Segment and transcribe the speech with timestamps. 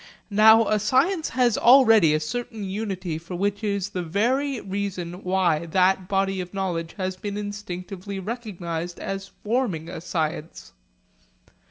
[0.31, 6.07] Now a science has already a certain unity which is the very reason why that
[6.07, 10.73] body of knowledge has been instinctively recognised as forming a science.